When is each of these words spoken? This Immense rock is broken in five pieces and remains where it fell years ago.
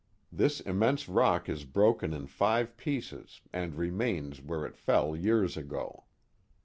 This 0.31 0.61
Immense 0.61 1.07
rock 1.07 1.47
is 1.47 1.63
broken 1.63 2.11
in 2.11 2.25
five 2.25 2.75
pieces 2.75 3.41
and 3.53 3.75
remains 3.75 4.41
where 4.41 4.65
it 4.65 4.75
fell 4.75 5.15
years 5.15 5.55
ago. 5.55 6.05